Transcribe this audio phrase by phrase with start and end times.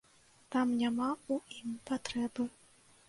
[0.53, 2.51] Там няма ў ім патрэбы.